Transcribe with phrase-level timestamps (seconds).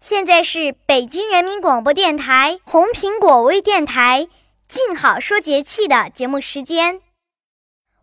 [0.00, 4.28] 现在是北京人民广播电台红苹果微电台
[4.66, 7.02] “静好说节气”的节目时间，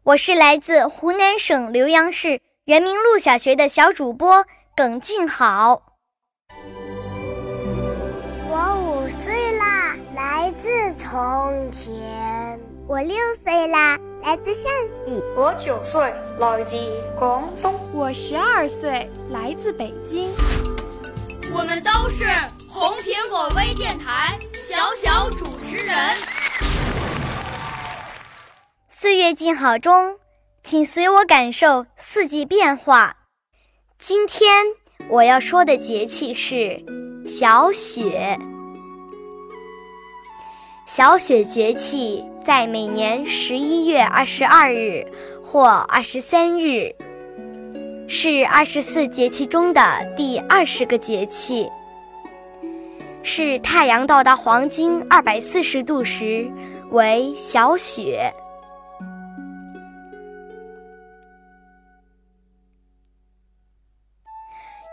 [0.03, 5.95] 我是来自湖南省浏阳市人民路小学的小主播耿静好。
[8.47, 12.59] 我五岁啦，来自从前。
[12.88, 14.71] 我六岁啦，来自陕
[15.03, 15.19] 西。
[15.36, 16.77] 我九岁，来自
[17.17, 17.73] 广东。
[17.91, 20.30] 我十二岁，来自北京。
[21.59, 22.23] 我们都是
[22.69, 25.95] 红苹果微电台小小主持人。
[28.88, 30.19] 岁月静好中，
[30.61, 33.16] 请随我感受四季变化。
[33.97, 34.64] 今天
[35.09, 36.80] 我要说的节气是
[37.27, 38.38] 小雪。
[40.86, 45.03] 小雪节气在每年十一月二十二日
[45.44, 46.95] 或二十三日，
[48.08, 49.81] 是二十四节气中的
[50.16, 51.69] 第二十个节气，
[53.22, 56.49] 是太阳到达黄金二百四十度时
[56.91, 58.33] 为小雪。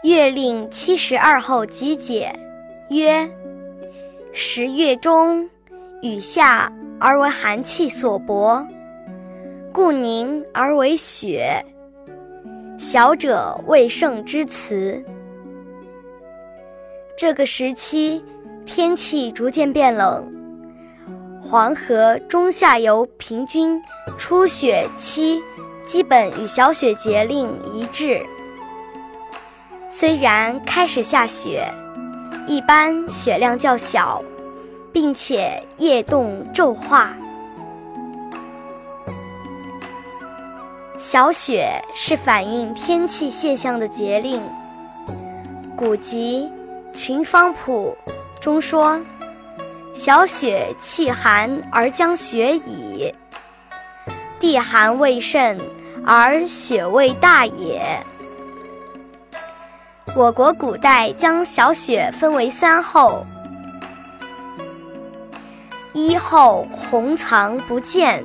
[0.02, 2.30] 月令七十二候集解
[2.90, 3.28] 曰：
[4.32, 5.48] 十月中。
[6.02, 8.62] 雨下而为寒气所薄，
[9.72, 11.64] 故凝而为雪。
[12.94, 15.04] 小者未盛之词。
[17.18, 18.24] 这个时期
[18.64, 20.24] 天气逐渐变冷，
[21.42, 23.82] 黄河中下游平均
[24.16, 25.42] 初雪期
[25.82, 28.24] 基本与小雪节令一致。
[29.90, 31.68] 虽然开始下雪，
[32.46, 34.22] 一般雪量较小。
[34.92, 37.12] 并且夜冻昼化，
[41.06, 44.42] 小雪是反映天气现象的节令。
[45.76, 46.50] 古籍
[46.96, 47.94] 《群芳谱》
[48.40, 48.98] 中说
[49.92, 53.14] ：“小雪气寒而将雪矣，
[54.40, 55.60] 地寒未甚
[56.06, 57.82] 而雪未大也。”
[60.16, 63.26] 我国古代将小雪分为三候。
[65.92, 68.24] 一候红藏不见，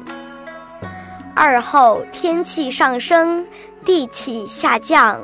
[1.42, 3.48] 二后天气上升，
[3.86, 5.18] 地气下降，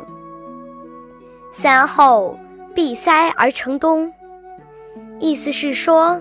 [1.51, 2.39] 三后
[2.73, 4.09] 闭塞而成冬。
[5.19, 6.17] 意思是说，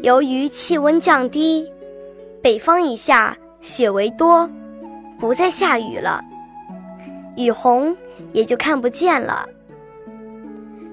[0.00, 1.68] 由于气温降低，
[2.40, 4.48] 北方以下雪为多，
[5.18, 6.22] 不再下雨了，
[7.36, 7.96] 雨虹
[8.32, 9.44] 也就看不见了。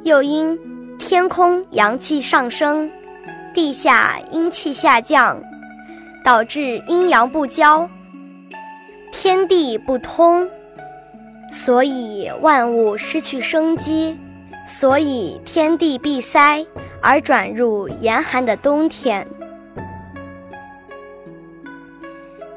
[0.01, 0.59] 又因
[0.97, 2.89] 天空阳气上升。
[3.53, 5.39] 地下阴气下降，
[6.25, 7.88] 导致阴阳不交，
[9.16, 10.50] 天地不通，
[11.51, 14.18] 所以万物失去生机，
[14.68, 16.66] 所以天地闭塞
[17.00, 19.25] 而转入严寒的冬天。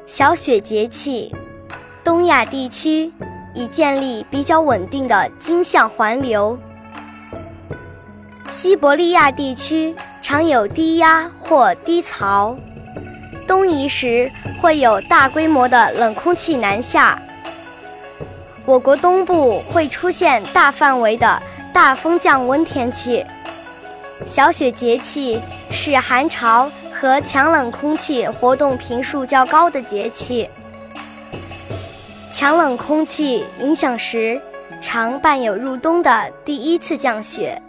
[0.07, 1.33] 小雪节气，
[2.03, 3.13] 东亚地区
[3.53, 6.57] 已建立比较稳定的经向环流，
[8.49, 9.95] 西伯利亚地区。
[10.19, 12.53] 常有低压或低槽，
[13.47, 14.29] 东移时
[14.61, 17.19] 会有大规模的冷空气南下。
[18.65, 21.41] 我国东部会出现大范围的
[21.73, 23.25] 大风降温天气。
[24.25, 25.41] 小雪节气
[25.71, 30.49] 是寒潮和强冷空气活动频数较高的节气。
[32.29, 34.39] 强冷空气影响时，
[34.81, 37.59] 常伴有入冬的第一次降雪。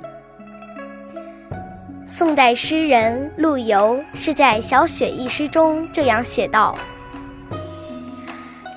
[2.18, 6.76] 宋代诗人陆游是在《小雪》一诗中这样写道：“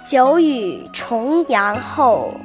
[0.08, 2.36] 久雨重阳后，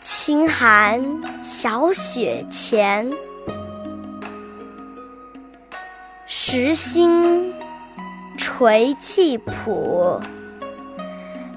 [0.00, 1.00] 清寒
[1.44, 3.08] 小雪前。
[6.26, 7.54] 池心
[8.36, 10.18] 垂泣浦，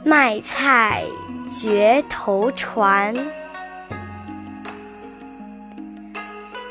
[0.06, 1.03] 卖菜
[1.60, 3.15] 绝头船。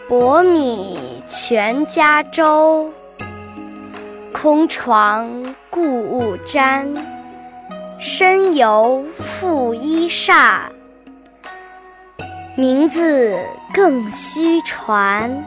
[0.08, 2.92] 薄米全家粥，
[4.32, 5.28] 空床
[5.68, 6.88] 故物沾。
[7.98, 10.60] 身犹负衣裳，
[12.54, 13.36] 名字
[13.74, 15.44] 更须传。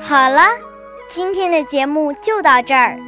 [0.00, 0.73] 好了。
[1.14, 2.98] 今天的节目就到这儿，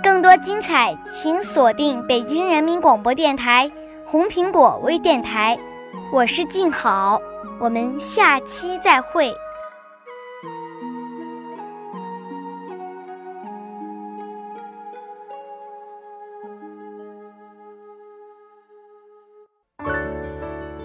[0.00, 3.68] 更多精彩，请锁定北京人民广播电台
[4.06, 5.58] 红苹果微电台。
[6.12, 7.20] 我是静好，
[7.58, 9.34] 我们下期再会。